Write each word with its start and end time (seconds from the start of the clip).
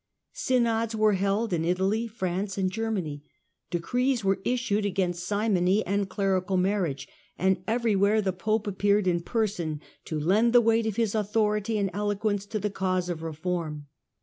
Synods 0.33 0.95
were 0.95 1.13
held 1.13 1.53
in 1.53 1.63
Italy, 1.63 2.07
France 2.07 2.57
and 2.57 2.71
Germany; 2.71 3.21
decrees 3.69 4.23
were 4.23 4.41
issued 4.43 4.83
against 4.83 5.23
simony 5.23 5.85
and 5.85 6.09
clerical 6.09 6.57
marriage, 6.57 7.07
and 7.37 7.63
everywhere 7.67 8.19
the 8.19 8.33
Pope 8.33 8.65
appeared 8.65 9.05
in 9.05 9.21
person, 9.21 9.79
to 10.05 10.19
lend 10.19 10.53
the 10.53 10.59
weight 10.61 10.87
of 10.87 10.95
his 10.95 11.13
authority 11.13 11.77
and 11.77 11.91
eloquence 11.93 12.47
to 12.47 12.57
the 12.57 12.71
cause 12.71 13.09
of 13.09 13.21
reform. 13.21 13.85